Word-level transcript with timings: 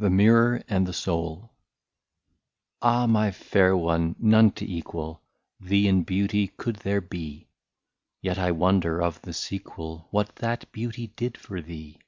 THE 0.00 0.10
MIRROR 0.10 0.62
AND 0.68 0.86
THE 0.86 0.92
SOUL. 0.92 1.52
Ah, 2.80 3.08
my 3.08 3.32
fair 3.32 3.76
one, 3.76 4.14
none 4.20 4.52
to 4.52 4.64
equal 4.64 5.22
Thee 5.58 5.88
in 5.88 6.04
beauty 6.04 6.52
could 6.56 6.76
there 6.76 7.00
be; 7.00 7.48
Yet 8.22 8.38
I 8.38 8.52
wonder 8.52 9.02
of 9.02 9.20
the 9.22 9.32
sequel— 9.32 10.06
What 10.12 10.36
that 10.36 10.70
beauty 10.70 11.08
did 11.08 11.36
for 11.36 11.60
thee 11.60 11.98